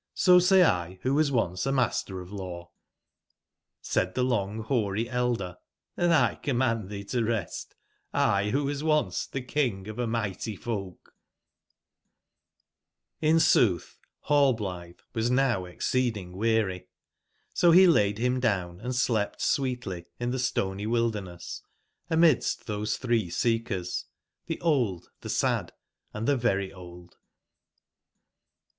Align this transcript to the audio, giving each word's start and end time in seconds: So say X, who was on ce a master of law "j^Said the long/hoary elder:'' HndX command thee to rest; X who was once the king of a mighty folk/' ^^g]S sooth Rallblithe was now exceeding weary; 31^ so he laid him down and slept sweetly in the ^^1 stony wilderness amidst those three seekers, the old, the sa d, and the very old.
So 0.15 0.39
say 0.39 0.63
X, 0.63 0.99
who 1.03 1.13
was 1.13 1.29
on 1.29 1.55
ce 1.57 1.67
a 1.67 1.71
master 1.71 2.21
of 2.21 2.31
law 2.31 2.71
"j^Said 3.83 4.15
the 4.15 4.23
long/hoary 4.23 5.07
elder:'' 5.07 5.57
HndX 5.95 6.41
command 6.41 6.89
thee 6.89 7.03
to 7.03 7.23
rest; 7.23 7.75
X 8.11 8.49
who 8.51 8.63
was 8.63 8.83
once 8.83 9.27
the 9.27 9.43
king 9.43 9.87
of 9.87 9.99
a 9.99 10.07
mighty 10.07 10.57
folk/' 10.57 11.13
^^g]S 13.21 13.41
sooth 13.43 13.99
Rallblithe 14.27 15.01
was 15.13 15.29
now 15.29 15.65
exceeding 15.65 16.35
weary; 16.35 16.79
31^ 16.79 16.85
so 17.53 17.69
he 17.69 17.85
laid 17.85 18.17
him 18.17 18.39
down 18.39 18.79
and 18.81 18.95
slept 18.95 19.39
sweetly 19.39 20.07
in 20.19 20.31
the 20.31 20.37
^^1 20.39 20.41
stony 20.41 20.87
wilderness 20.87 21.61
amidst 22.09 22.65
those 22.65 22.97
three 22.97 23.29
seekers, 23.29 24.05
the 24.47 24.59
old, 24.61 25.11
the 25.21 25.29
sa 25.29 25.61
d, 25.61 25.73
and 26.11 26.27
the 26.27 26.35
very 26.35 26.73
old. 26.73 27.17